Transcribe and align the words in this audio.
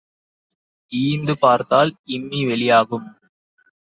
ஈந்து 0.91 1.33
பார்த்தால் 1.37 1.91
இம்மி 2.05 2.45
வெளியாகும். 2.45 3.07